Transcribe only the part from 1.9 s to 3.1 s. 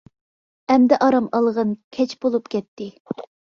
كەچ بولۇپ كەتتى.